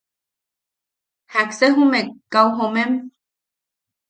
¿Jaksa 1.33 1.67
jume 1.75 1.99
kau 2.33 2.47
jomem? 2.57 2.91